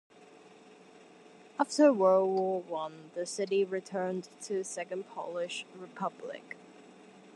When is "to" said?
4.41-4.63